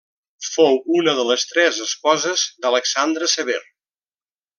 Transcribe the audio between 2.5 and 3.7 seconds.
d'Alexandre Sever.